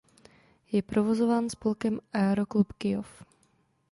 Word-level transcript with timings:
Je 0.71 0.81
provozováno 0.81 1.49
spolkem 1.49 1.99
"Aeroklub 2.13 2.73
Kyjov". 2.77 3.25